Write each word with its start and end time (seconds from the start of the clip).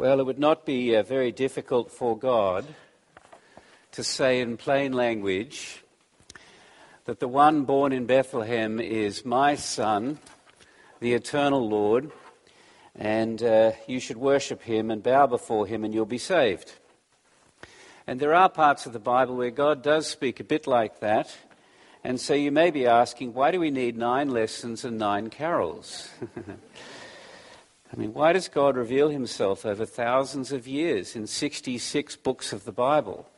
Well, 0.00 0.20
it 0.20 0.26
would 0.26 0.38
not 0.38 0.64
be 0.64 0.94
uh, 0.94 1.02
very 1.02 1.32
difficult 1.32 1.90
for 1.90 2.16
God 2.16 2.64
to 3.90 4.04
say 4.04 4.40
in 4.40 4.56
plain 4.56 4.92
language 4.92 5.82
that 7.06 7.18
the 7.18 7.26
one 7.26 7.64
born 7.64 7.92
in 7.92 8.06
Bethlehem 8.06 8.78
is 8.78 9.24
my 9.24 9.56
son, 9.56 10.20
the 11.00 11.14
eternal 11.14 11.68
Lord, 11.68 12.12
and 12.94 13.42
uh, 13.42 13.72
you 13.88 13.98
should 13.98 14.18
worship 14.18 14.62
him 14.62 14.92
and 14.92 15.02
bow 15.02 15.26
before 15.26 15.66
him 15.66 15.82
and 15.82 15.92
you'll 15.92 16.06
be 16.06 16.16
saved. 16.16 16.74
And 18.06 18.20
there 18.20 18.34
are 18.34 18.48
parts 18.48 18.86
of 18.86 18.92
the 18.92 19.00
Bible 19.00 19.34
where 19.34 19.50
God 19.50 19.82
does 19.82 20.06
speak 20.06 20.38
a 20.38 20.44
bit 20.44 20.68
like 20.68 21.00
that. 21.00 21.36
And 22.04 22.20
so 22.20 22.34
you 22.34 22.52
may 22.52 22.70
be 22.70 22.86
asking, 22.86 23.34
why 23.34 23.50
do 23.50 23.58
we 23.58 23.72
need 23.72 23.96
nine 23.96 24.30
lessons 24.30 24.84
and 24.84 24.96
nine 24.96 25.28
carols? 25.28 26.08
I 27.98 28.00
mean, 28.02 28.14
why 28.14 28.32
does 28.32 28.46
God 28.46 28.76
reveal 28.76 29.08
himself 29.08 29.66
over 29.66 29.84
thousands 29.84 30.52
of 30.52 30.68
years 30.68 31.16
in 31.16 31.26
66 31.26 32.14
books 32.14 32.52
of 32.52 32.62
the 32.62 32.70
Bible? 32.70 33.28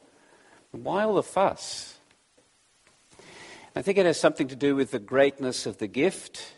Why 0.71 1.03
all 1.03 1.15
the 1.15 1.23
fuss? 1.23 1.97
I 3.75 3.81
think 3.81 3.97
it 3.97 4.05
has 4.05 4.21
something 4.21 4.49
to 4.49 4.57
do 4.57 4.77
with 4.77 4.91
the 4.91 4.99
greatness 4.99 5.65
of 5.65 5.79
the 5.79 5.87
gift 5.87 6.53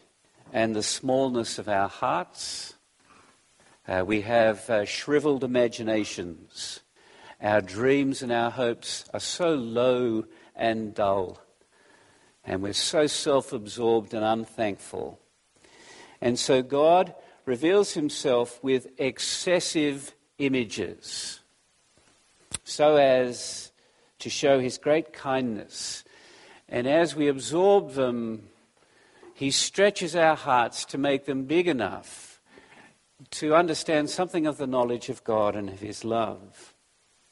and 0.53 0.75
the 0.75 0.83
smallness 0.83 1.61
of 1.61 1.69
our 1.69 1.89
hearts. 1.89 2.75
Uh, 3.87 4.03
we 4.05 4.23
have 4.23 4.69
uh, 4.69 4.85
shriveled 4.85 5.45
imaginations. 5.45 6.81
Our 7.41 7.61
dreams 7.61 8.21
and 8.21 8.33
our 8.33 8.51
hopes 8.51 9.05
are 9.15 9.21
so 9.21 9.55
low 9.55 10.25
and 10.57 10.93
dull. 10.93 11.41
And 12.45 12.63
we're 12.65 12.73
so 12.73 13.07
self 13.07 13.53
absorbed 13.53 14.13
and 14.13 14.25
unthankful. 14.25 15.21
And 16.21 16.37
so 16.37 16.63
God 16.63 17.15
reveals 17.45 17.95
himself 17.95 18.63
with 18.63 18.89
excessive 18.99 20.15
images 20.39 21.41
so 22.65 22.97
as 22.97 23.73
to 24.19 24.31
show 24.31 24.61
his 24.61 24.79
great 24.79 25.13
kindness. 25.13 26.05
And 26.69 26.87
as 26.87 27.17
we 27.17 27.29
absorb 27.29 27.93
them, 27.93 28.49
he 29.35 29.51
stretches 29.51 30.15
our 30.15 30.37
hearts 30.37 30.85
to 30.87 30.99
make 30.99 31.27
them 31.27 31.45
big 31.45 31.67
enough 31.67 32.41
to 33.31 33.55
understand 33.55 34.11
something 34.11 34.47
of 34.47 34.59
the 34.59 34.67
knowledge 34.67 35.09
of 35.09 35.25
God 35.25 35.57
and 35.57 35.69
of 35.69 35.81
his 35.81 36.05
love. 36.05 36.75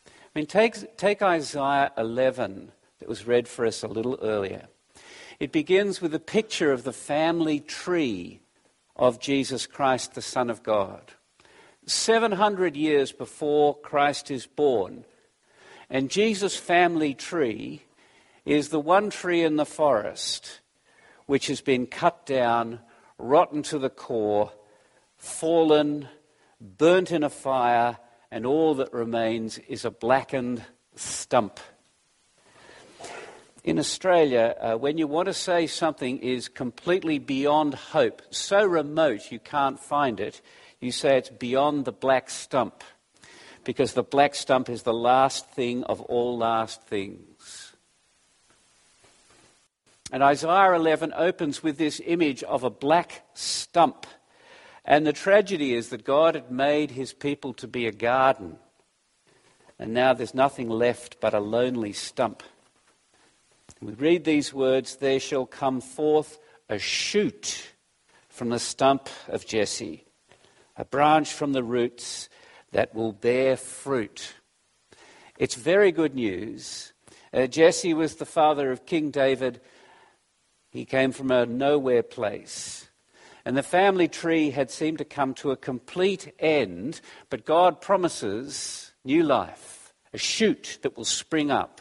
I 0.06 0.10
mean, 0.34 0.46
take, 0.46 0.96
take 0.96 1.22
Isaiah 1.22 1.92
11 1.96 2.72
that 2.98 3.08
was 3.08 3.26
read 3.26 3.48
for 3.48 3.66
us 3.66 3.82
a 3.82 3.88
little 3.88 4.18
earlier. 4.22 4.66
It 5.40 5.52
begins 5.52 6.00
with 6.00 6.14
a 6.14 6.20
picture 6.20 6.72
of 6.72 6.84
the 6.84 6.92
family 6.92 7.60
tree 7.60 8.40
of 9.00 9.18
Jesus 9.18 9.66
Christ, 9.66 10.14
the 10.14 10.20
Son 10.20 10.50
of 10.50 10.62
God. 10.62 11.12
700 11.86 12.76
years 12.76 13.12
before 13.12 13.74
Christ 13.74 14.30
is 14.30 14.46
born. 14.46 15.06
And 15.88 16.10
Jesus' 16.10 16.56
family 16.56 17.14
tree 17.14 17.82
is 18.44 18.68
the 18.68 18.78
one 18.78 19.08
tree 19.08 19.42
in 19.42 19.56
the 19.56 19.64
forest 19.64 20.60
which 21.24 21.46
has 21.46 21.62
been 21.62 21.86
cut 21.86 22.26
down, 22.26 22.80
rotten 23.16 23.62
to 23.62 23.78
the 23.78 23.88
core, 23.88 24.52
fallen, 25.16 26.06
burnt 26.60 27.10
in 27.10 27.22
a 27.22 27.30
fire, 27.30 27.96
and 28.30 28.44
all 28.44 28.74
that 28.74 28.92
remains 28.92 29.56
is 29.66 29.86
a 29.86 29.90
blackened 29.90 30.62
stump. 30.94 31.58
In 33.62 33.78
Australia, 33.78 34.56
uh, 34.58 34.76
when 34.76 34.96
you 34.96 35.06
want 35.06 35.26
to 35.26 35.34
say 35.34 35.66
something 35.66 36.18
is 36.18 36.48
completely 36.48 37.18
beyond 37.18 37.74
hope, 37.74 38.22
so 38.30 38.64
remote 38.64 39.30
you 39.30 39.38
can't 39.38 39.78
find 39.78 40.18
it, 40.18 40.40
you 40.80 40.90
say 40.90 41.18
it's 41.18 41.28
beyond 41.28 41.84
the 41.84 41.92
black 41.92 42.30
stump, 42.30 42.82
because 43.64 43.92
the 43.92 44.02
black 44.02 44.34
stump 44.34 44.70
is 44.70 44.82
the 44.82 44.94
last 44.94 45.50
thing 45.50 45.84
of 45.84 46.00
all 46.02 46.38
last 46.38 46.82
things. 46.84 47.74
And 50.10 50.22
Isaiah 50.22 50.72
11 50.72 51.12
opens 51.14 51.62
with 51.62 51.76
this 51.76 52.00
image 52.04 52.42
of 52.42 52.64
a 52.64 52.70
black 52.70 53.26
stump. 53.34 54.06
And 54.86 55.06
the 55.06 55.12
tragedy 55.12 55.74
is 55.74 55.90
that 55.90 56.04
God 56.04 56.34
had 56.34 56.50
made 56.50 56.92
his 56.92 57.12
people 57.12 57.52
to 57.54 57.68
be 57.68 57.86
a 57.86 57.92
garden. 57.92 58.56
And 59.78 59.92
now 59.92 60.14
there's 60.14 60.34
nothing 60.34 60.68
left 60.68 61.20
but 61.20 61.34
a 61.34 61.40
lonely 61.40 61.92
stump. 61.92 62.42
We 63.82 63.92
read 63.94 64.24
these 64.24 64.52
words 64.52 64.96
There 64.96 65.18
shall 65.18 65.46
come 65.46 65.80
forth 65.80 66.38
a 66.68 66.78
shoot 66.78 67.72
from 68.28 68.50
the 68.50 68.58
stump 68.58 69.08
of 69.26 69.46
Jesse, 69.46 70.04
a 70.76 70.84
branch 70.84 71.32
from 71.32 71.52
the 71.52 71.62
roots 71.62 72.28
that 72.72 72.94
will 72.94 73.12
bear 73.12 73.56
fruit. 73.56 74.34
It's 75.38 75.54
very 75.54 75.92
good 75.92 76.14
news. 76.14 76.92
Uh, 77.32 77.46
Jesse 77.46 77.94
was 77.94 78.16
the 78.16 78.26
father 78.26 78.70
of 78.70 78.84
King 78.84 79.10
David. 79.10 79.62
He 80.68 80.84
came 80.84 81.10
from 81.10 81.30
a 81.30 81.46
nowhere 81.46 82.02
place. 82.02 82.90
And 83.46 83.56
the 83.56 83.62
family 83.62 84.08
tree 84.08 84.50
had 84.50 84.70
seemed 84.70 84.98
to 84.98 85.06
come 85.06 85.32
to 85.34 85.52
a 85.52 85.56
complete 85.56 86.34
end, 86.38 87.00
but 87.30 87.46
God 87.46 87.80
promises 87.80 88.92
new 89.06 89.22
life, 89.22 89.94
a 90.12 90.18
shoot 90.18 90.78
that 90.82 90.98
will 90.98 91.06
spring 91.06 91.50
up 91.50 91.80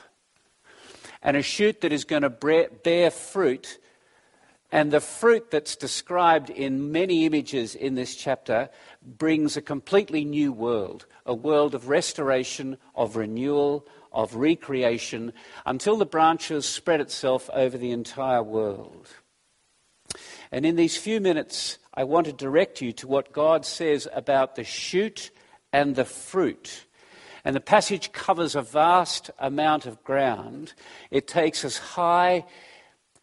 and 1.21 1.35
a 1.37 1.41
shoot 1.41 1.81
that 1.81 1.93
is 1.93 2.05
going 2.05 2.21
to 2.21 2.29
bear 2.83 3.11
fruit. 3.11 3.79
And 4.71 4.91
the 4.91 5.01
fruit 5.01 5.49
that's 5.49 5.75
described 5.75 6.49
in 6.49 6.91
many 6.91 7.25
images 7.25 7.73
in 7.73 7.95
this 7.95 8.15
chapter 8.15 8.69
brings 9.01 9.57
a 9.57 9.61
completely 9.61 10.23
new 10.25 10.51
world 10.51 11.05
a 11.25 11.33
world 11.33 11.75
of 11.75 11.89
restoration, 11.89 12.77
of 12.95 13.15
renewal, 13.15 13.85
of 14.11 14.33
recreation, 14.33 15.31
until 15.65 15.95
the 15.95 16.05
branches 16.05 16.65
spread 16.65 16.99
itself 16.99 17.49
over 17.53 17.77
the 17.77 17.91
entire 17.91 18.41
world. 18.41 19.07
And 20.51 20.65
in 20.65 20.75
these 20.75 20.97
few 20.97 21.21
minutes, 21.21 21.77
I 21.93 22.03
want 22.03 22.25
to 22.25 22.33
direct 22.33 22.81
you 22.81 22.91
to 22.93 23.07
what 23.07 23.31
God 23.31 23.65
says 23.65 24.07
about 24.11 24.55
the 24.55 24.63
shoot 24.63 25.29
and 25.71 25.95
the 25.95 26.05
fruit 26.05 26.85
and 27.43 27.55
the 27.55 27.61
passage 27.61 28.11
covers 28.11 28.55
a 28.55 28.61
vast 28.61 29.31
amount 29.39 29.85
of 29.85 30.03
ground. 30.03 30.73
It 31.11 31.27
takes 31.27 31.63
us 31.63 31.77
high 31.77 32.45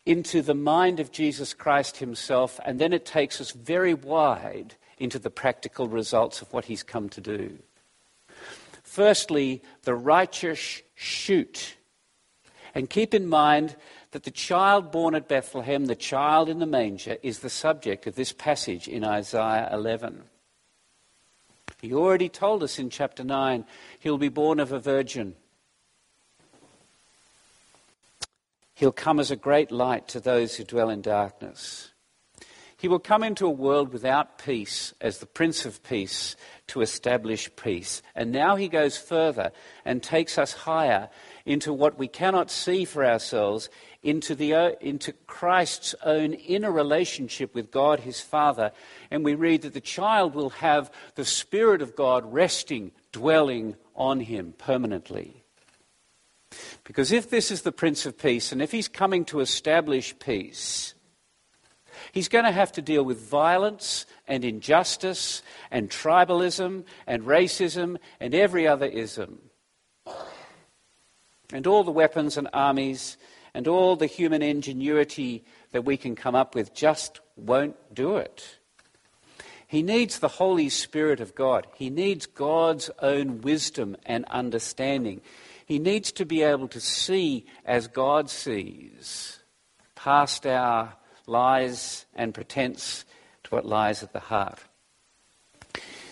into 0.05 0.41
the 0.41 0.55
mind 0.55 1.01
of 1.01 1.11
Jesus 1.11 1.53
Christ 1.53 1.97
himself, 1.97 2.61
and 2.65 2.79
then 2.79 2.93
it 2.93 3.05
takes 3.05 3.41
us 3.41 3.51
very 3.51 3.93
wide 3.93 4.77
into 4.99 5.19
the 5.19 5.31
practical 5.31 5.89
results 5.89 6.41
of 6.41 6.53
what 6.53 6.67
he's 6.67 6.83
come 6.83 7.09
to 7.11 7.21
do. 7.21 7.59
Firstly, 8.83 9.63
the 9.83 9.95
righteous 9.95 10.81
shoot. 10.95 11.77
And 12.75 12.89
keep 12.89 13.13
in 13.13 13.27
mind 13.27 13.77
that 14.13 14.23
the 14.23 14.31
child 14.31 14.91
born 14.93 15.15
at 15.15 15.29
Bethlehem, 15.29 15.87
the 15.87 15.97
child 15.97 16.49
in 16.49 16.61
the 16.61 16.67
manger, 16.67 17.19
is 17.23 17.41
the 17.41 17.51
subject 17.51 18.07
of 18.07 18.15
this 18.15 18.33
passage 18.33 18.89
in 18.89 19.05
Isaiah 19.05 19.69
11. 19.73 20.23
He 21.81 21.93
already 21.93 22.29
told 22.29 22.63
us 22.63 22.79
in 22.79 22.91
chapter 22.91 23.23
9 23.23 23.65
he'll 23.99 24.19
be 24.19 24.29
born 24.29 24.61
of 24.61 24.73
a 24.73 24.79
virgin. 24.79 25.35
He'll 28.75 28.93
come 28.93 29.21
as 29.21 29.31
a 29.31 29.37
great 29.37 29.71
light 29.71 30.09
to 30.09 30.21
those 30.21 30.57
who 30.57 30.65
dwell 30.65 30.91
in 30.91 31.01
darkness. 31.01 31.93
He 32.79 32.89
will 32.89 32.99
come 32.99 33.23
into 33.23 33.47
a 33.47 33.51
world 33.51 33.91
without 33.91 34.37
peace 34.37 34.93
as 35.01 35.19
the 35.19 35.27
Prince 35.27 35.65
of 35.65 35.83
Peace 35.83 36.37
to 36.67 36.83
establish 36.83 37.51
peace. 37.57 38.03
And 38.15 38.33
now 38.33 38.57
he 38.57 38.69
goes 38.69 38.99
further 38.99 39.53
and 39.87 40.03
takes 40.03 40.37
us 40.37 40.53
higher 40.53 41.09
into 41.47 41.73
what 41.73 41.99
we 41.99 42.07
cannot 42.07 42.51
see 42.51 42.85
for 42.85 43.03
ourselves, 43.03 43.71
into, 44.03 44.35
the, 44.35 44.55
uh, 44.55 44.71
into 44.81 45.13
Christ's 45.27 45.95
own 46.05 46.33
inner 46.35 46.71
relationship 46.71 47.55
with 47.55 47.71
God 47.71 48.01
his 48.01 48.21
Father. 48.21 48.73
And 49.11 49.25
we 49.25 49.35
read 49.35 49.63
that 49.63 49.75
the 49.75 49.81
child 49.81 50.35
will 50.35 50.51
have 50.51 50.91
the 51.15 51.25
Spirit 51.25 51.83
of 51.83 51.97
God 51.97 52.33
resting, 52.33 52.93
dwelling 53.13 53.77
on 53.95 54.21
him 54.21 54.55
permanently. 54.57 55.45
Because 56.85 57.13
if 57.13 57.31
this 57.31 57.51
is 57.51 57.63
the 57.63 57.73
Prince 57.73 58.07
of 58.07 58.19
Peace, 58.19 58.53
and 58.53 58.63
if 58.63 58.73
he's 58.73 58.89
coming 58.89 59.25
to 59.27 59.41
establish 59.41 60.17
peace, 60.19 60.95
he's 62.13 62.29
going 62.29 62.45
to 62.45 62.53
have 62.53 62.73
to 62.73 62.83
deal 62.83 63.05
with 63.05 63.19
violence 63.19 64.07
and 64.29 64.45
injustice 64.45 65.43
and 65.71 65.91
tribalism 65.91 66.85
and 67.07 67.25
racism 67.25 67.97
and 68.21 68.35
every 68.35 68.67
other 68.67 68.87
ism. 68.87 69.41
And 71.53 71.67
all 71.67 71.85
the 71.85 71.91
weapons 71.91 72.37
and 72.37 72.49
armies 72.53 73.17
and 73.57 73.67
all 73.67 73.97
the 73.97 74.05
human 74.05 74.43
ingenuity 74.43 75.43
that 75.73 75.87
we 75.87 75.97
can 75.97 76.15
come 76.15 76.35
up 76.35 76.55
with 76.55 76.75
just 76.75 77.21
won't 77.37 77.75
do 77.95 78.19
it. 78.19 78.59
He 79.67 79.83
needs 79.83 80.19
the 80.19 80.29
Holy 80.29 80.69
Spirit 80.69 81.21
of 81.21 81.35
God. 81.35 81.67
He 81.75 81.89
needs 81.89 82.27
God's 82.27 82.91
own 83.01 83.41
wisdom 83.41 83.97
and 84.05 84.27
understanding. 84.27 85.23
He 85.65 85.79
needs 85.79 86.13
to 86.13 86.27
be 86.27 86.43
able 86.43 86.69
to 86.69 86.81
see 86.83 87.47
as 87.65 87.89
God 87.89 88.29
sees, 88.29 89.39
past 89.95 90.47
our 90.47 90.93
lies 91.27 92.05
and 92.15 92.35
pretense 92.35 93.07
to 93.45 93.55
what 93.55 93.65
lies 93.65 94.03
at 94.03 94.13
the 94.13 94.21
heart. 94.21 94.59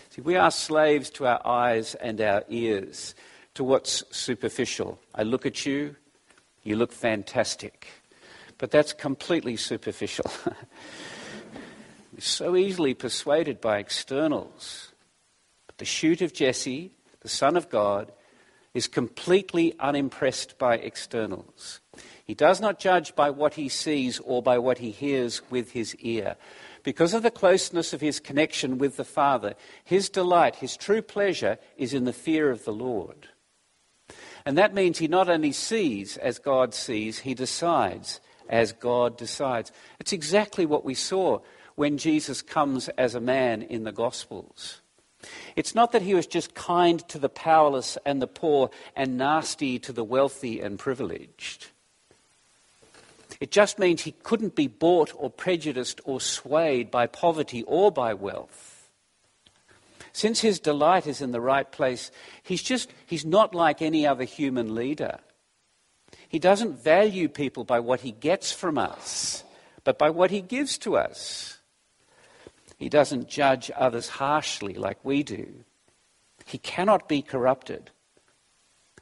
See, 0.08 0.22
we 0.22 0.36
are 0.36 0.50
slaves 0.50 1.10
to 1.10 1.26
our 1.26 1.46
eyes 1.46 1.94
and 1.94 2.22
our 2.22 2.42
ears, 2.48 3.14
to 3.52 3.64
what's 3.64 4.02
superficial. 4.16 4.98
I 5.14 5.24
look 5.24 5.44
at 5.44 5.66
you, 5.66 5.96
you 6.64 6.76
look 6.76 6.92
fantastic. 6.92 7.86
But 8.58 8.70
that's 8.70 8.92
completely 8.92 9.56
superficial. 9.56 10.30
We're 12.12 12.20
so 12.20 12.56
easily 12.56 12.94
persuaded 12.94 13.60
by 13.60 13.78
externals. 13.78 14.92
But 15.66 15.78
the 15.78 15.84
shoot 15.84 16.22
of 16.22 16.32
Jesse, 16.32 16.92
the 17.20 17.28
Son 17.28 17.56
of 17.56 17.68
God, 17.68 18.12
is 18.72 18.88
completely 18.88 19.74
unimpressed 19.78 20.58
by 20.58 20.76
externals. 20.76 21.80
He 22.24 22.34
does 22.34 22.60
not 22.60 22.80
judge 22.80 23.14
by 23.14 23.30
what 23.30 23.54
he 23.54 23.68
sees 23.68 24.18
or 24.20 24.42
by 24.42 24.58
what 24.58 24.78
he 24.78 24.90
hears 24.90 25.42
with 25.50 25.72
his 25.72 25.94
ear. 25.96 26.36
Because 26.82 27.14
of 27.14 27.22
the 27.22 27.30
closeness 27.30 27.92
of 27.92 28.00
his 28.00 28.20
connection 28.20 28.78
with 28.78 28.96
the 28.96 29.04
Father, 29.04 29.54
his 29.84 30.08
delight, 30.08 30.56
his 30.56 30.76
true 30.76 31.02
pleasure 31.02 31.58
is 31.76 31.94
in 31.94 32.04
the 32.04 32.12
fear 32.12 32.50
of 32.50 32.64
the 32.64 32.72
Lord. 32.72 33.28
And 34.46 34.58
that 34.58 34.74
means 34.74 34.98
he 34.98 35.08
not 35.08 35.28
only 35.28 35.52
sees 35.52 36.16
as 36.16 36.38
God 36.38 36.74
sees, 36.74 37.20
he 37.20 37.34
decides 37.34 38.20
as 38.48 38.72
God 38.72 39.16
decides. 39.16 39.72
It's 39.98 40.12
exactly 40.12 40.66
what 40.66 40.84
we 40.84 40.94
saw 40.94 41.40
when 41.76 41.98
Jesus 41.98 42.42
comes 42.42 42.88
as 42.90 43.14
a 43.14 43.20
man 43.20 43.62
in 43.62 43.84
the 43.84 43.92
Gospels. 43.92 44.80
It's 45.56 45.74
not 45.74 45.92
that 45.92 46.02
he 46.02 46.14
was 46.14 46.26
just 46.26 46.54
kind 46.54 47.06
to 47.08 47.18
the 47.18 47.30
powerless 47.30 47.96
and 48.04 48.20
the 48.20 48.26
poor 48.26 48.70
and 48.94 49.16
nasty 49.16 49.78
to 49.78 49.92
the 49.92 50.04
wealthy 50.04 50.60
and 50.60 50.78
privileged. 50.78 51.68
It 53.40 53.50
just 53.50 53.78
means 53.78 54.02
he 54.02 54.12
couldn't 54.22 54.54
be 54.54 54.68
bought 54.68 55.12
or 55.16 55.30
prejudiced 55.30 56.00
or 56.04 56.20
swayed 56.20 56.90
by 56.90 57.06
poverty 57.06 57.62
or 57.64 57.90
by 57.90 58.14
wealth. 58.14 58.73
Since 60.14 60.40
his 60.40 60.60
delight 60.60 61.08
is 61.08 61.20
in 61.20 61.32
the 61.32 61.40
right 61.40 61.70
place, 61.70 62.12
he's 62.44 62.62
just, 62.62 62.88
he's 63.04 63.26
not 63.26 63.52
like 63.52 63.82
any 63.82 64.06
other 64.06 64.22
human 64.22 64.72
leader. 64.72 65.18
He 66.28 66.38
doesn't 66.38 66.82
value 66.82 67.28
people 67.28 67.64
by 67.64 67.80
what 67.80 68.00
he 68.00 68.12
gets 68.12 68.52
from 68.52 68.78
us, 68.78 69.42
but 69.82 69.98
by 69.98 70.10
what 70.10 70.30
he 70.30 70.40
gives 70.40 70.78
to 70.78 70.96
us. 70.96 71.58
He 72.78 72.88
doesn't 72.88 73.28
judge 73.28 73.72
others 73.74 74.08
harshly 74.08 74.74
like 74.74 75.04
we 75.04 75.24
do. 75.24 75.64
He 76.46 76.58
cannot 76.58 77.08
be 77.08 77.20
corrupted. 77.20 77.90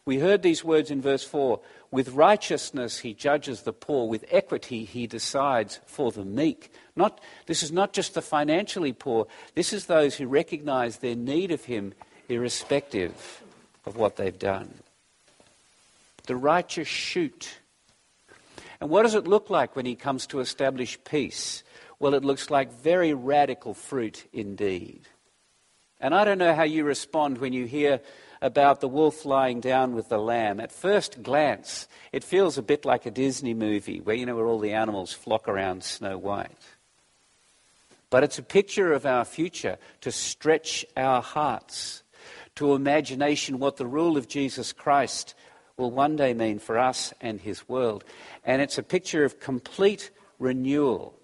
We 0.05 0.19
heard 0.19 0.43
these 0.43 0.65
words 0.65 0.91
in 0.91 1.01
verse 1.01 1.23
4 1.23 1.61
with 1.93 2.11
righteousness 2.11 2.99
he 2.99 3.15
judges 3.15 3.63
the 3.63 3.73
poor, 3.73 4.09
with 4.09 4.25
equity 4.31 4.85
he 4.85 5.07
decides 5.07 5.79
for 5.87 6.11
the 6.11 6.25
meek. 6.25 6.73
Not, 6.97 7.21
this 7.47 7.63
is 7.63 7.71
not 7.71 7.93
just 7.93 8.15
the 8.15 8.23
financially 8.23 8.93
poor, 8.93 9.27
this 9.55 9.73
is 9.73 9.87
those 9.87 10.17
who 10.17 10.27
recognize 10.27 10.99
their 10.99 11.15
need 11.15 11.53
of 11.53 11.67
him 11.67 11.93
irrespective 12.29 13.43
of 13.85 13.97
what 13.97 14.17
they've 14.17 14.39
done. 14.39 14.75
The 16.27 16.37
righteous 16.37 16.89
shoot. 16.89 17.59
And 18.81 18.91
what 18.91 19.03
does 19.03 19.15
it 19.15 19.29
look 19.29 19.51
like 19.51 19.77
when 19.77 19.87
he 19.87 19.95
comes 19.95 20.27
to 20.29 20.41
establish 20.41 20.99
peace? 21.05 21.63
Well, 22.01 22.15
it 22.15 22.25
looks 22.25 22.51
like 22.51 22.73
very 22.73 23.15
radical 23.15 23.75
fruit 23.75 24.29
indeed. 24.33 25.03
And 26.01 26.15
I 26.15 26.25
don't 26.25 26.39
know 26.39 26.55
how 26.55 26.65
you 26.65 26.83
respond 26.83 27.39
when 27.39 27.53
you 27.53 27.67
hear 27.67 28.01
about 28.43 28.81
the 28.81 28.89
wolf 28.89 29.25
lying 29.25 29.61
down 29.61 29.95
with 29.95 30.09
the 30.09 30.19
lamb. 30.19 30.59
At 30.61 30.73
first 30.73 31.23
glance, 31.23 31.87
it 32.11 32.25
feels 32.25 32.59
a 32.59 32.63
bit 32.63 32.85
like 32.85 33.07
a 33.07 33.11
Disney 33.11 33.55
movie 33.55 34.01
where, 34.01 34.17
you 34.17 34.27
know, 34.27 34.35
where 34.35 34.47
all 34.47 34.59
the 34.59 34.73
animals 34.73 35.13
flock 35.13 35.49
around 35.49 35.85
Snow 35.85 36.19
White. 36.19 36.51
But 38.11 38.25
it's 38.25 38.39
a 38.39 38.43
picture 38.43 38.93
of 38.93 39.07
our 39.07 39.25
future 39.25 39.79
to 40.03 40.11
stretch 40.11 40.85
our 40.97 41.23
hearts 41.23 42.03
to 42.57 42.75
imagination 42.75 43.61
what 43.61 43.77
the 43.77 43.87
rule 43.87 44.17
of 44.17 44.29
Jesus 44.29 44.73
Christ 44.73 45.35
will 45.77 45.91
one 45.91 46.17
day 46.17 46.35
mean 46.35 46.59
for 46.59 46.79
us 46.79 47.15
and 47.21 47.41
his 47.41 47.67
world. 47.69 48.05
And 48.45 48.61
it's 48.61 48.77
a 48.77 48.83
picture 48.83 49.25
of 49.25 49.41
complete 49.41 50.11
renewal 50.39 51.15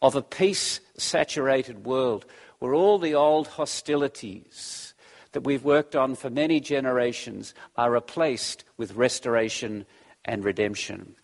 of 0.00 0.14
a 0.14 0.22
peace 0.22 0.80
saturated 0.96 1.84
world 1.84 2.24
where 2.60 2.74
all 2.74 2.98
the 2.98 3.14
old 3.14 3.48
hostilities 3.48 4.87
that 5.32 5.44
we've 5.44 5.64
worked 5.64 5.94
on 5.94 6.14
for 6.14 6.30
many 6.30 6.60
generations 6.60 7.54
are 7.76 7.90
replaced 7.90 8.64
with 8.76 8.94
restoration 8.94 9.86
and 10.24 10.44
redemption. 10.44 11.14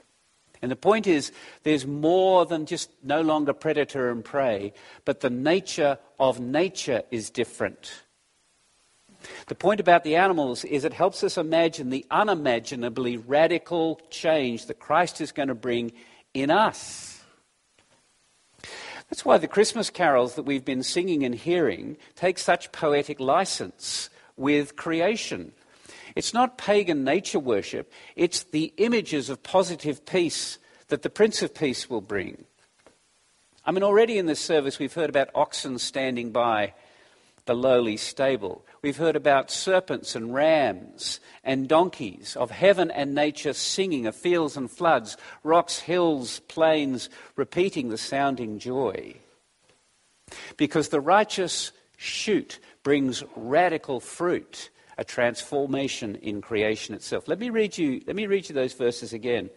And 0.63 0.71
the 0.71 0.77
point 0.77 1.07
is, 1.07 1.31
there's 1.63 1.87
more 1.87 2.47
than 2.47 2.65
just 2.65 2.91
no 3.03 3.21
longer 3.21 3.53
predator 3.53 4.11
and 4.11 4.25
prey, 4.25 4.73
but 5.05 5.21
the 5.21 5.31
nature 5.31 5.99
of 6.19 6.41
nature 6.41 7.03
is 7.11 7.29
different. 7.29 8.03
The 9.49 9.55
point 9.55 9.81
about 9.81 10.05
the 10.05 10.17
animals 10.17 10.65
is 10.65 10.85
it 10.85 10.93
helps 10.93 11.23
us 11.25 11.37
imagine 11.37 11.91
the 11.91 12.07
unimaginably 12.11 13.17
radical 13.17 14.01
change 14.11 14.67
that 14.67 14.79
Christ 14.79 15.21
is 15.21 15.33
going 15.33 15.49
to 15.49 15.55
bring 15.55 15.93
in 16.33 16.51
us. 16.51 17.14
That's 19.15 19.25
why 19.25 19.39
the 19.39 19.47
Christmas 19.47 19.91
carols 19.91 20.35
that 20.35 20.43
we've 20.43 20.65
been 20.65 20.83
singing 20.83 21.23
and 21.23 21.37
hearing 21.37 21.99
take 22.17 22.37
such 22.37 22.73
poetic 22.73 23.21
license 23.21 24.11
with 24.37 24.75
creation. 24.75 25.53
It's 26.17 26.35
not 26.35 26.59
pagan 26.59 27.05
nature 27.05 27.39
worship, 27.39 27.93
it's 28.17 28.43
the 28.43 28.75
images 28.77 29.31
of 29.31 29.45
positive 29.45 30.05
peace 30.05 30.59
that 30.89 31.03
the 31.03 31.11
Prince 31.11 31.43
of 31.43 31.55
Peace 31.55 31.89
will 31.89 32.01
bring. 32.01 32.43
I 33.65 33.71
mean, 33.71 33.85
already 33.85 34.19
in 34.19 34.27
this 34.27 34.41
service, 34.41 34.81
we've 34.81 34.93
heard 34.93 35.11
about 35.11 35.31
oxen 35.33 35.79
standing 35.79 36.33
by 36.33 36.75
the 37.47 37.55
lowly 37.55 37.97
stable. 37.97 38.65
We've 38.83 38.97
heard 38.97 39.17
about 39.17 39.51
serpents 39.51 40.15
and 40.15 40.35
rams 40.35 41.21
and 41.43 41.69
donkeys, 41.69 42.37
of 42.37 42.51
heaven 42.51 42.91
and 42.91 43.15
nature 43.15 43.53
singing, 43.53 44.07
of 44.07 44.17
fields 44.17 44.57
and 44.57 44.71
floods, 44.71 45.17
rocks, 45.43 45.81
hills, 45.81 46.41
plains, 46.41 47.11
repeating 47.37 47.89
the 47.89 47.99
sounding 47.99 48.59
joy. 48.59 49.15
Because 50.57 50.89
the 50.89 51.01
righteous 51.01 51.73
shoot 51.97 52.59
brings 52.83 53.23
radical 53.37 54.01
fruit, 54.01 54.71
a 54.97 55.05
transformation 55.05 56.17
in 56.17 56.41
creation 56.41 56.95
itself. 56.95 57.29
Let 57.29 57.39
me 57.39 57.51
read 57.51 57.77
you, 57.77 58.01
let 58.07 58.17
me 58.17 58.27
read 58.27 58.49
you 58.49 58.55
those 58.55 58.75
verses 58.75 59.13
again. 59.13 59.51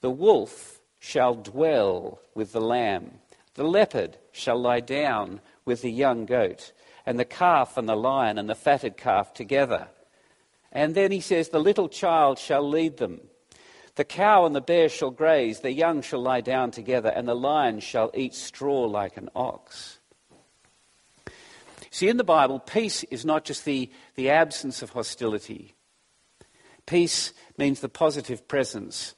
The 0.00 0.10
wolf 0.10 0.80
shall 0.98 1.34
dwell 1.34 2.20
with 2.34 2.52
the 2.52 2.60
lamb, 2.60 3.10
the 3.54 3.64
leopard 3.64 4.16
shall 4.32 4.58
lie 4.58 4.80
down 4.80 5.40
with 5.64 5.82
the 5.82 5.90
young 5.90 6.24
goat 6.24 6.72
and 7.06 7.18
the 7.18 7.24
calf 7.24 7.76
and 7.76 7.88
the 7.88 7.96
lion 7.96 8.38
and 8.38 8.48
the 8.48 8.54
fatted 8.54 8.96
calf 8.96 9.32
together. 9.34 9.88
And 10.72 10.94
then 10.94 11.12
he 11.12 11.20
says, 11.20 11.48
The 11.48 11.60
little 11.60 11.88
child 11.88 12.38
shall 12.38 12.68
lead 12.68 12.98
them. 12.98 13.20
The 13.96 14.04
cow 14.04 14.46
and 14.46 14.54
the 14.54 14.60
bear 14.60 14.88
shall 14.88 15.10
graze, 15.10 15.60
the 15.60 15.72
young 15.72 16.02
shall 16.02 16.20
lie 16.20 16.40
down 16.40 16.70
together, 16.70 17.08
and 17.08 17.26
the 17.26 17.34
lion 17.34 17.80
shall 17.80 18.12
eat 18.14 18.34
straw 18.34 18.84
like 18.84 19.16
an 19.16 19.28
ox. 19.34 19.98
See, 21.90 22.08
in 22.08 22.16
the 22.16 22.24
Bible, 22.24 22.60
peace 22.60 23.02
is 23.04 23.24
not 23.24 23.44
just 23.44 23.64
the, 23.64 23.90
the 24.14 24.30
absence 24.30 24.82
of 24.82 24.90
hostility. 24.90 25.74
Peace 26.86 27.32
means 27.56 27.80
the 27.80 27.88
positive 27.88 28.46
presence 28.46 29.14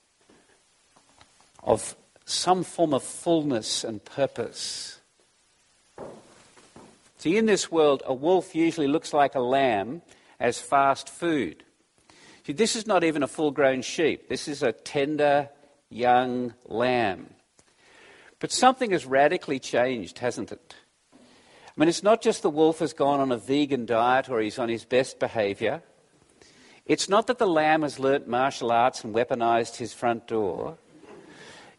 of 1.63 1.95
some 2.25 2.65
form 2.65 2.95
of 2.95 3.03
fullness 3.03 3.85
and 3.85 4.05
purpose. 4.05 5.00
See, 7.21 7.37
in 7.37 7.45
this 7.45 7.71
world, 7.71 8.03
a 8.07 8.15
wolf 8.15 8.55
usually 8.55 8.89
looks 8.89 9.13
like 9.13 9.35
a 9.35 9.41
lamb 9.41 10.01
as 10.41 10.59
fast 10.59 11.11
food. 11.11 11.65
See, 12.47 12.55
this 12.55 12.75
is 12.75 12.87
not 12.87 13.05
even 13.05 13.23
a 13.23 13.29
full 13.29 13.51
grown 13.51 13.83
sheep, 13.83 14.31
this 14.31 14.49
is 14.49 14.63
a 14.63 14.73
tender 14.73 15.51
young 15.91 16.55
lamb. 16.65 17.35
But 18.39 18.53
something 18.53 18.93
has 18.93 19.05
radically 19.05 19.59
changed, 19.59 20.21
hasn't 20.21 20.51
it? 20.51 20.75
I 21.13 21.19
mean, 21.77 21.91
it's 21.91 22.03
not 22.03 22.23
just 22.23 22.41
the 22.41 22.49
wolf 22.49 22.79
has 22.79 22.95
gone 22.95 23.21
on 23.21 23.33
a 23.33 23.37
vegan 23.37 23.85
diet 23.85 24.31
or 24.31 24.41
he's 24.41 24.59
on 24.59 24.71
his 24.71 24.87
best 24.87 25.19
behavior. 25.19 25.83
It's 26.87 27.11
not 27.11 27.27
that 27.27 27.37
the 27.37 27.47
lamb 27.47 27.83
has 27.83 27.99
learnt 27.99 28.29
martial 28.29 28.73
arts 28.73 29.05
and 29.05 29.15
weaponized 29.15 29.77
his 29.77 29.93
front 29.93 30.27
door. 30.27 30.79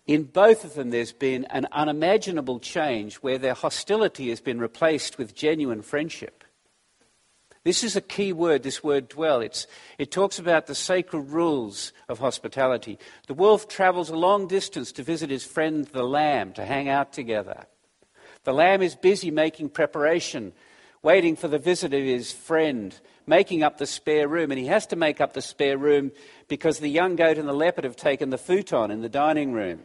In 0.08 0.24
both 0.24 0.64
of 0.64 0.74
them, 0.74 0.90
there's 0.90 1.14
been 1.14 1.46
an 1.46 1.68
unimaginable 1.72 2.60
change 2.60 3.16
where 3.18 3.38
their 3.38 3.54
hostility 3.54 4.30
has 4.30 4.42
been 4.42 4.60
replaced 4.60 5.18
with 5.18 5.36
genuine 5.36 5.82
friendship. 5.82 6.44
This 7.64 7.84
is 7.84 7.96
a 7.96 8.02
key 8.02 8.34
word, 8.34 8.64
this 8.64 8.84
word 8.84 9.08
dwell. 9.08 9.40
It's, 9.42 9.68
it 10.00 10.10
talks 10.10 10.40
about 10.40 10.66
the 10.66 10.74
sacred 10.74 11.30
rules 11.30 11.94
of 12.10 12.18
hospitality. 12.18 12.98
The 13.28 13.36
wolf 13.36 13.68
travels 13.68 14.10
a 14.10 14.16
long 14.16 14.48
distance 14.48 14.92
to 14.94 15.04
visit 15.04 15.30
his 15.30 15.46
friend 15.46 15.86
the 15.86 16.04
lamb, 16.04 16.54
to 16.54 16.66
hang 16.66 16.90
out 16.90 17.14
together. 17.14 17.66
The 18.44 18.54
lamb 18.54 18.82
is 18.82 18.96
busy 18.96 19.30
making 19.30 19.70
preparation, 19.70 20.54
waiting 21.04 21.36
for 21.36 21.48
the 21.48 21.58
visit 21.58 21.94
of 21.94 22.04
his 22.04 22.32
friend, 22.32 23.00
making 23.26 23.64
up 23.64 23.78
the 23.78 23.88
spare 23.88 24.28
room. 24.28 24.52
And 24.52 24.60
he 24.60 24.68
has 24.68 24.86
to 24.88 24.96
make 24.96 25.20
up 25.20 25.34
the 25.34 25.42
spare 25.42 25.78
room 25.78 26.12
because 26.48 26.80
the 26.80 26.90
young 26.90 27.16
goat 27.16 27.38
and 27.38 27.48
the 27.48 27.54
leopard 27.54 27.86
have 27.86 27.96
taken 27.96 28.30
the 28.30 28.38
futon 28.38 28.92
in 28.92 29.02
the 29.02 29.10
dining 29.10 29.54
room. 29.54 29.82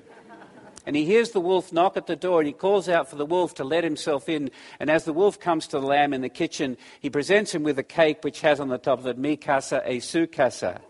And 0.85 0.95
he 0.95 1.05
hears 1.05 1.31
the 1.31 1.41
wolf 1.41 1.73
knock 1.73 1.97
at 1.97 2.07
the 2.07 2.15
door 2.15 2.41
and 2.41 2.47
he 2.47 2.53
calls 2.53 2.89
out 2.89 3.11
for 3.11 3.17
the 3.17 3.27
wolf 3.27 3.55
to 3.55 3.65
let 3.65 3.83
himself 3.83 4.29
in. 4.29 4.51
And 4.79 4.89
as 4.89 5.05
the 5.05 5.13
wolf 5.13 5.41
comes 5.41 5.67
to 5.69 5.81
the 5.81 5.87
lamb 5.87 6.15
in 6.15 6.21
the 6.21 6.29
kitchen, 6.29 6.77
he 7.01 7.11
presents 7.11 7.53
him 7.53 7.65
with 7.65 7.79
a 7.79 7.83
cake 7.83 8.23
which 8.23 8.41
has 8.43 8.61
on 8.61 8.69
the 8.69 8.79
top 8.79 9.01
of 9.01 9.07
it, 9.07 9.19
Mi 9.19 9.37
casa 9.37 9.83
e 9.91 9.99
su 9.99 10.29
casa. 10.29 10.81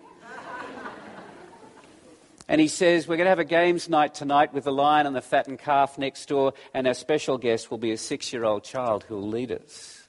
And 2.49 2.61
he 2.61 2.69
says, 2.69 3.09
We're 3.09 3.17
going 3.17 3.25
to 3.25 3.31
have 3.31 3.39
a 3.39 3.45
games 3.45 3.89
night 3.89 4.15
tonight 4.15 4.53
with 4.53 4.65
the 4.65 4.73
lion 4.73 5.07
and 5.07 5.17
the 5.17 5.23
fattened 5.23 5.59
calf 5.59 5.99
next 5.99 6.27
door, 6.29 6.53
and 6.73 6.87
our 6.87 6.95
special 6.95 7.39
guest 7.39 7.71
will 7.71 7.79
be 7.79 7.91
a 7.91 7.97
six 7.97 8.33
year 8.33 8.45
old 8.45 8.63
child 8.63 9.03
who 9.05 9.17
will 9.17 9.29
lead 9.29 9.51
us. 9.51 10.06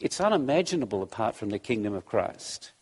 It's 0.00 0.20
unimaginable 0.20 1.02
apart 1.02 1.36
from 1.36 1.50
the 1.50 1.58
kingdom 1.58 1.94
of 1.94 2.06
Christ. 2.06 2.72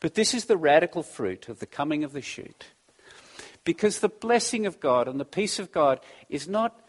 But 0.00 0.14
this 0.14 0.34
is 0.34 0.46
the 0.46 0.56
radical 0.56 1.02
fruit 1.02 1.48
of 1.48 1.60
the 1.60 1.66
coming 1.66 2.02
of 2.02 2.12
the 2.12 2.22
shoot. 2.22 2.66
Because 3.64 4.00
the 4.00 4.08
blessing 4.08 4.66
of 4.66 4.80
God 4.80 5.06
and 5.06 5.20
the 5.20 5.24
peace 5.24 5.58
of 5.58 5.70
God 5.70 6.00
is 6.28 6.48
not, 6.48 6.80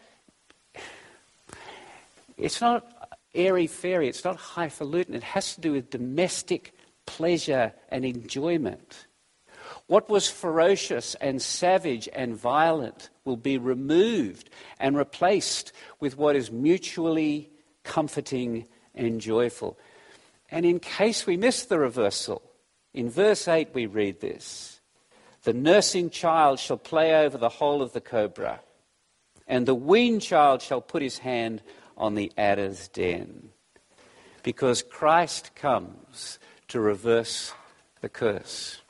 it's 2.36 2.60
not 2.60 3.10
airy 3.34 3.66
fairy, 3.66 4.08
it's 4.08 4.24
not 4.24 4.36
highfalutin. 4.36 5.14
It 5.14 5.22
has 5.22 5.54
to 5.54 5.60
do 5.60 5.72
with 5.72 5.90
domestic 5.90 6.72
pleasure 7.06 7.72
and 7.90 8.04
enjoyment. 8.04 9.06
What 9.92 10.08
was 10.08 10.30
ferocious 10.30 11.16
and 11.16 11.42
savage 11.42 12.08
and 12.14 12.34
violent 12.34 13.10
will 13.26 13.36
be 13.36 13.58
removed 13.58 14.48
and 14.80 14.96
replaced 14.96 15.70
with 16.00 16.16
what 16.16 16.34
is 16.34 16.50
mutually 16.50 17.50
comforting 17.84 18.64
and 18.94 19.20
joyful. 19.20 19.78
And 20.50 20.64
in 20.64 20.80
case 20.80 21.26
we 21.26 21.36
miss 21.36 21.66
the 21.66 21.78
reversal, 21.78 22.40
in 22.94 23.10
verse 23.10 23.46
8 23.46 23.74
we 23.74 23.84
read 23.84 24.20
this 24.20 24.80
The 25.42 25.52
nursing 25.52 26.08
child 26.08 26.58
shall 26.58 26.78
play 26.78 27.14
over 27.14 27.36
the 27.36 27.50
hole 27.50 27.82
of 27.82 27.92
the 27.92 28.00
cobra, 28.00 28.60
and 29.46 29.66
the 29.66 29.74
weaned 29.74 30.22
child 30.22 30.62
shall 30.62 30.80
put 30.80 31.02
his 31.02 31.18
hand 31.18 31.60
on 31.98 32.14
the 32.14 32.32
adder's 32.38 32.88
den. 32.88 33.50
Because 34.42 34.80
Christ 34.80 35.54
comes 35.54 36.38
to 36.68 36.80
reverse 36.80 37.52
the 38.00 38.08
curse. 38.08 38.81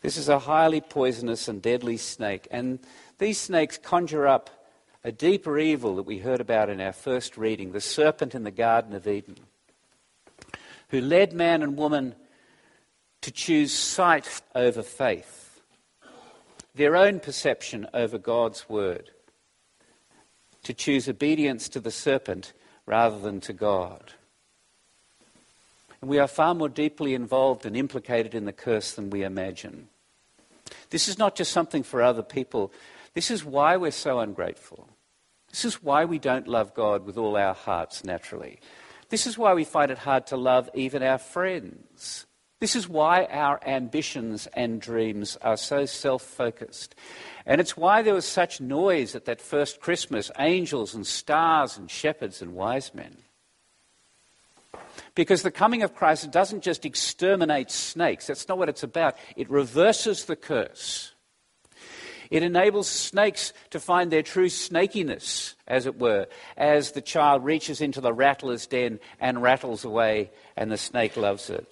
This 0.00 0.16
is 0.16 0.28
a 0.28 0.38
highly 0.38 0.80
poisonous 0.80 1.46
and 1.46 1.60
deadly 1.60 1.98
snake, 1.98 2.48
and 2.50 2.78
these 3.18 3.38
snakes 3.38 3.76
conjure 3.76 4.26
up 4.26 4.48
a 5.04 5.12
deeper 5.12 5.58
evil 5.58 5.96
that 5.96 6.04
we 6.04 6.18
heard 6.18 6.40
about 6.40 6.70
in 6.70 6.80
our 6.80 6.92
first 6.92 7.36
reading 7.36 7.72
the 7.72 7.80
serpent 7.80 8.34
in 8.34 8.44
the 8.44 8.50
Garden 8.50 8.94
of 8.94 9.06
Eden, 9.06 9.36
who 10.88 11.00
led 11.00 11.32
man 11.32 11.62
and 11.62 11.76
woman 11.76 12.14
to 13.20 13.30
choose 13.30 13.72
sight 13.72 14.40
over 14.54 14.82
faith, 14.82 15.60
their 16.74 16.96
own 16.96 17.20
perception 17.20 17.86
over 17.92 18.16
God's 18.16 18.68
word, 18.68 19.10
to 20.62 20.72
choose 20.72 21.08
obedience 21.08 21.68
to 21.68 21.80
the 21.80 21.90
serpent 21.90 22.54
rather 22.86 23.18
than 23.18 23.40
to 23.40 23.52
God. 23.52 24.14
And 26.00 26.10
we 26.10 26.18
are 26.18 26.26
far 26.26 26.54
more 26.54 26.68
deeply 26.68 27.14
involved 27.14 27.66
and 27.66 27.76
implicated 27.76 28.34
in 28.34 28.44
the 28.44 28.52
curse 28.52 28.92
than 28.92 29.10
we 29.10 29.22
imagine. 29.22 29.88
This 30.90 31.08
is 31.08 31.18
not 31.18 31.36
just 31.36 31.52
something 31.52 31.82
for 31.82 32.02
other 32.02 32.22
people. 32.22 32.72
This 33.14 33.30
is 33.30 33.44
why 33.44 33.76
we're 33.76 33.90
so 33.90 34.20
ungrateful. 34.20 34.88
This 35.50 35.64
is 35.64 35.82
why 35.82 36.04
we 36.04 36.18
don't 36.18 36.48
love 36.48 36.74
God 36.74 37.04
with 37.04 37.18
all 37.18 37.36
our 37.36 37.54
hearts 37.54 38.04
naturally. 38.04 38.60
This 39.08 39.26
is 39.26 39.36
why 39.36 39.54
we 39.54 39.64
find 39.64 39.90
it 39.90 39.98
hard 39.98 40.28
to 40.28 40.36
love 40.36 40.70
even 40.74 41.02
our 41.02 41.18
friends. 41.18 42.26
This 42.60 42.76
is 42.76 42.88
why 42.88 43.24
our 43.24 43.58
ambitions 43.66 44.46
and 44.54 44.80
dreams 44.80 45.36
are 45.40 45.56
so 45.56 45.86
self 45.86 46.22
focused. 46.22 46.94
And 47.46 47.60
it's 47.60 47.76
why 47.76 48.02
there 48.02 48.14
was 48.14 48.26
such 48.26 48.60
noise 48.60 49.14
at 49.14 49.24
that 49.24 49.40
first 49.40 49.80
Christmas 49.80 50.30
angels 50.38 50.94
and 50.94 51.06
stars 51.06 51.76
and 51.76 51.90
shepherds 51.90 52.42
and 52.42 52.54
wise 52.54 52.94
men. 52.94 53.16
Because 55.14 55.42
the 55.42 55.50
coming 55.50 55.82
of 55.82 55.94
Christ 55.94 56.30
doesn't 56.30 56.62
just 56.62 56.84
exterminate 56.84 57.70
snakes, 57.70 58.26
that's 58.26 58.48
not 58.48 58.58
what 58.58 58.68
it's 58.68 58.82
about. 58.82 59.16
It 59.36 59.50
reverses 59.50 60.24
the 60.24 60.36
curse. 60.36 61.14
It 62.30 62.44
enables 62.44 62.86
snakes 62.86 63.52
to 63.70 63.80
find 63.80 64.10
their 64.10 64.22
true 64.22 64.48
snakiness, 64.48 65.54
as 65.66 65.86
it 65.86 65.98
were, 65.98 66.28
as 66.56 66.92
the 66.92 67.00
child 67.00 67.44
reaches 67.44 67.80
into 67.80 68.00
the 68.00 68.12
rattler's 68.12 68.68
den 68.68 69.00
and 69.18 69.42
rattles 69.42 69.84
away, 69.84 70.30
and 70.56 70.70
the 70.70 70.76
snake 70.76 71.16
loves 71.16 71.50
it. 71.50 71.66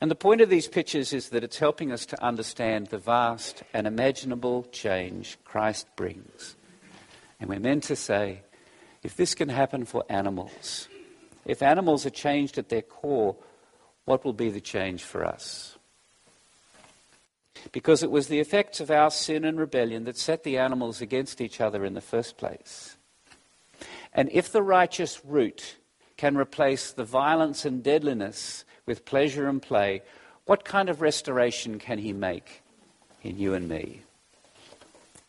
And 0.00 0.10
the 0.10 0.16
point 0.16 0.40
of 0.40 0.50
these 0.50 0.68
pictures 0.68 1.12
is 1.12 1.28
that 1.28 1.44
it's 1.44 1.58
helping 1.58 1.90
us 1.92 2.06
to 2.06 2.24
understand 2.24 2.88
the 2.88 2.98
vast 2.98 3.62
and 3.72 3.86
imaginable 3.86 4.64
change 4.72 5.38
Christ 5.44 5.86
brings. 5.96 6.56
And 7.40 7.48
we're 7.48 7.60
meant 7.60 7.84
to 7.84 7.96
say, 7.96 8.42
if 9.02 9.16
this 9.16 9.34
can 9.34 9.48
happen 9.48 9.84
for 9.84 10.04
animals, 10.08 10.88
if 11.44 11.62
animals 11.62 12.06
are 12.06 12.10
changed 12.10 12.58
at 12.58 12.68
their 12.68 12.82
core, 12.82 13.36
what 14.04 14.24
will 14.24 14.32
be 14.32 14.50
the 14.50 14.60
change 14.60 15.02
for 15.02 15.24
us? 15.24 15.76
Because 17.70 18.02
it 18.02 18.10
was 18.10 18.28
the 18.28 18.40
effects 18.40 18.80
of 18.80 18.90
our 18.90 19.10
sin 19.10 19.44
and 19.44 19.58
rebellion 19.58 20.04
that 20.04 20.18
set 20.18 20.42
the 20.42 20.58
animals 20.58 21.00
against 21.00 21.40
each 21.40 21.60
other 21.60 21.84
in 21.84 21.94
the 21.94 22.00
first 22.00 22.36
place. 22.36 22.96
And 24.12 24.28
if 24.32 24.50
the 24.50 24.62
righteous 24.62 25.24
root 25.24 25.76
can 26.16 26.36
replace 26.36 26.92
the 26.92 27.04
violence 27.04 27.64
and 27.64 27.82
deadliness 27.82 28.64
with 28.86 29.04
pleasure 29.04 29.48
and 29.48 29.62
play, 29.62 30.02
what 30.44 30.64
kind 30.64 30.88
of 30.88 31.00
restoration 31.00 31.78
can 31.78 31.98
he 31.98 32.12
make 32.12 32.62
in 33.22 33.38
you 33.38 33.54
and 33.54 33.68
me? 33.68 34.02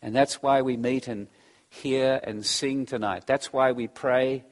And 0.02 0.14
that's 0.14 0.42
why 0.42 0.60
we 0.60 0.76
meet 0.76 1.08
and 1.08 1.28
hear 1.74 2.20
and 2.22 2.44
sing 2.44 2.86
tonight. 2.86 3.24
That's 3.26 3.52
why 3.52 3.72
we 3.72 3.88
pray 3.88 4.44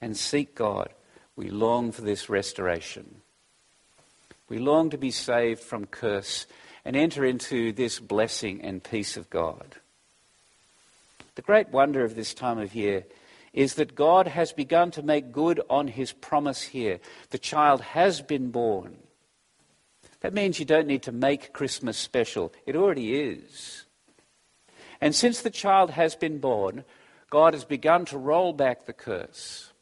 and 0.00 0.16
seek 0.16 0.54
God. 0.54 0.90
We 1.36 1.50
long 1.50 1.92
for 1.92 2.02
this 2.02 2.28
restoration. 2.28 3.22
We 4.48 4.58
long 4.58 4.90
to 4.90 4.98
be 4.98 5.10
saved 5.10 5.60
from 5.60 5.86
curse 5.86 6.46
and 6.84 6.96
enter 6.96 7.24
into 7.24 7.72
this 7.72 8.00
blessing 8.00 8.62
and 8.62 8.82
peace 8.82 9.16
of 9.16 9.28
God. 9.28 9.76
The 11.34 11.42
great 11.42 11.68
wonder 11.68 12.04
of 12.04 12.14
this 12.14 12.34
time 12.34 12.58
of 12.58 12.74
year 12.74 13.04
is 13.52 13.74
that 13.74 13.94
God 13.94 14.26
has 14.26 14.52
begun 14.52 14.90
to 14.92 15.02
make 15.02 15.32
good 15.32 15.60
on 15.68 15.88
his 15.88 16.12
promise 16.12 16.62
here. 16.62 17.00
The 17.30 17.38
child 17.38 17.80
has 17.80 18.22
been 18.22 18.50
born. 18.50 18.96
That 20.20 20.34
means 20.34 20.58
you 20.58 20.64
don't 20.64 20.86
need 20.86 21.02
to 21.04 21.12
make 21.12 21.52
Christmas 21.52 21.96
special, 21.96 22.52
it 22.66 22.76
already 22.76 23.14
is. 23.14 23.84
And 25.00 25.14
since 25.14 25.42
the 25.42 25.50
child 25.50 25.90
has 25.90 26.16
been 26.16 26.38
born, 26.38 26.84
God 27.30 27.54
has 27.54 27.64
begun 27.64 28.04
to 28.06 28.18
roll 28.18 28.52
back 28.52 28.86
the 28.86 28.92
curse. 28.92 29.72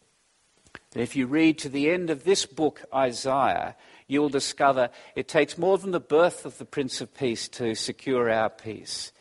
And 0.94 1.02
if 1.02 1.16
you 1.16 1.26
read 1.26 1.58
to 1.58 1.68
the 1.68 1.90
end 1.90 2.10
of 2.10 2.24
this 2.24 2.46
book, 2.46 2.82
Isaiah, 2.94 3.76
you 4.08 4.20
will 4.20 4.28
discover 4.28 4.90
it 5.14 5.28
takes 5.28 5.58
more 5.58 5.78
than 5.78 5.90
the 5.90 6.00
birth 6.00 6.44
of 6.44 6.58
the 6.58 6.64
Prince 6.64 7.00
of 7.00 7.14
Peace 7.14 7.48
to 7.48 7.74
secure 7.74 8.30
our 8.30 8.50
peace. 8.50 9.12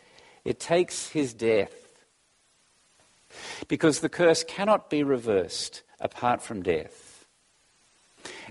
It 0.43 0.59
takes 0.59 1.09
his 1.09 1.33
death. 1.33 1.73
Because 3.67 3.99
the 3.99 4.09
curse 4.09 4.43
cannot 4.43 4.89
be 4.89 5.03
reversed 5.03 5.83
apart 5.99 6.41
from 6.41 6.63
death. 6.63 7.25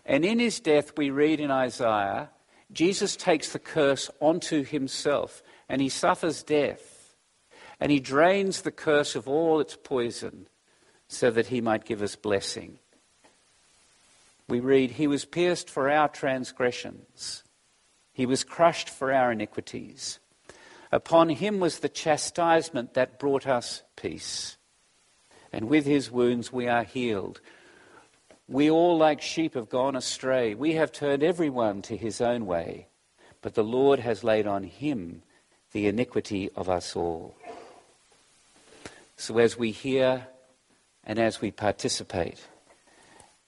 And 0.05 0.25
in 0.25 0.39
his 0.39 0.61
death, 0.61 0.93
we 0.97 1.11
read 1.11 1.41
in 1.41 1.51
Isaiah, 1.51 2.31
Jesus 2.73 3.17
takes 3.17 3.53
the 3.53 3.59
curse 3.59 4.11
onto 4.21 4.65
himself 4.65 5.43
and 5.69 5.81
he 5.81 5.89
suffers 5.89 6.43
death 6.43 6.94
and 7.81 7.91
he 7.91 8.01
drains 8.01 8.63
the 8.63 8.71
curse 8.71 9.15
of 9.15 9.29
all 9.29 9.61
its 9.61 9.77
poison 9.77 10.49
so 11.09 11.31
that 11.31 11.49
he 11.49 11.61
might 11.61 11.85
give 11.85 12.03
us 12.03 12.17
blessing. 12.17 12.79
We 14.49 14.61
read, 14.61 14.93
He 14.93 15.07
was 15.07 15.25
pierced 15.25 15.71
for 15.71 15.91
our 15.91 16.09
transgressions, 16.09 17.43
He 18.13 18.27
was 18.27 18.45
crushed 18.45 18.91
for 18.91 19.13
our 19.13 19.33
iniquities. 19.33 20.19
Upon 20.93 21.29
Him 21.29 21.59
was 21.59 21.81
the 21.81 21.89
chastisement 21.89 22.95
that 22.95 23.19
brought 23.19 23.49
us 23.49 23.83
peace. 23.97 24.57
And 25.53 25.69
with 25.69 25.87
His 25.87 26.11
wounds 26.11 26.53
we 26.53 26.69
are 26.69 26.85
healed. 26.85 27.41
We 28.47 28.71
all, 28.71 28.99
like 28.99 29.23
sheep, 29.23 29.55
have 29.55 29.71
gone 29.71 29.97
astray. 29.97 30.55
We 30.55 30.75
have 30.75 30.93
turned 30.93 31.23
everyone 31.23 31.81
to 31.83 31.97
his 31.97 32.21
own 32.21 32.45
way. 32.45 32.89
But 33.41 33.55
the 33.55 33.65
Lord 33.65 34.01
has 34.01 34.23
laid 34.23 34.47
on 34.47 34.65
him 34.65 35.23
the 35.73 35.87
iniquity 35.87 36.51
of 36.55 36.69
us 36.69 36.95
all. 36.95 37.35
So 39.17 39.39
as 39.39 39.57
we 39.57 39.71
hear 39.71 40.27
and 41.05 41.19
as 41.19 41.41
we 41.41 41.51
participate, 41.51 42.41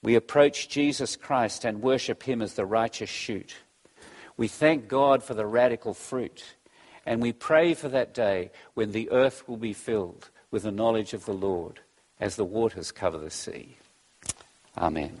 we 0.01 0.15
approach 0.15 0.69
Jesus 0.69 1.15
Christ 1.15 1.65
and 1.65 1.81
worship 1.81 2.23
him 2.23 2.41
as 2.41 2.53
the 2.53 2.65
righteous 2.65 3.09
shoot. 3.09 3.55
We 4.37 4.47
thank 4.47 4.87
God 4.87 5.23
for 5.23 5.33
the 5.33 5.47
radical 5.47 5.93
fruit, 5.93 6.43
and 7.05 7.21
we 7.21 7.33
pray 7.33 7.73
for 7.73 7.89
that 7.89 8.13
day 8.13 8.51
when 8.75 8.91
the 8.91 9.09
earth 9.11 9.47
will 9.47 9.57
be 9.57 9.73
filled 9.73 10.29
with 10.51 10.63
the 10.63 10.71
knowledge 10.71 11.13
of 11.13 11.25
the 11.25 11.33
Lord 11.33 11.79
as 12.19 12.35
the 12.35 12.45
waters 12.45 12.91
cover 12.91 13.17
the 13.17 13.31
sea. 13.31 13.77
Amen. 14.77 15.19